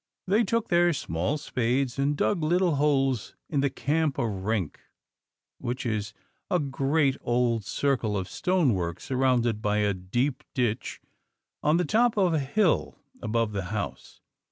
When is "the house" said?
13.51-14.21